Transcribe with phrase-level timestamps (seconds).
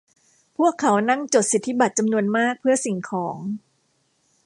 [0.57, 3.37] พวกเขานั่งจดสิทธิบัตรจำนวนมากเพื่อสิ่งของ